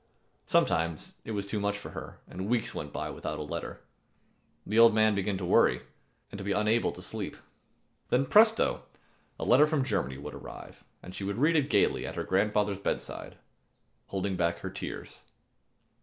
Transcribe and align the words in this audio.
Sometimes 0.47 1.13
it 1.23 1.29
was 1.33 1.45
too 1.45 1.59
much 1.59 1.77
for 1.77 1.91
her, 1.91 2.17
and 2.27 2.49
weeks 2.49 2.73
went 2.73 2.91
by 2.91 3.11
without 3.11 3.37
a 3.37 3.43
letter. 3.43 3.81
The 4.65 4.79
old 4.79 4.95
man 4.95 5.13
began 5.13 5.37
to 5.37 5.45
worry 5.45 5.83
and 6.31 6.39
to 6.39 6.43
be 6.43 6.53
unable 6.53 6.91
to 6.93 7.03
sleep. 7.03 7.37
Then 8.09 8.25
presto! 8.25 8.81
a 9.37 9.45
letter 9.45 9.67
from 9.67 9.83
Germany 9.83 10.17
would 10.17 10.33
arrive, 10.33 10.83
and 11.03 11.13
she 11.13 11.23
would 11.23 11.37
read 11.37 11.55
it 11.55 11.69
gayly 11.69 12.07
at 12.07 12.15
her 12.15 12.23
grandfather's 12.23 12.79
bedside, 12.79 13.37
holding 14.07 14.35
back 14.35 14.57
her 14.61 14.71
tears. 14.71 15.21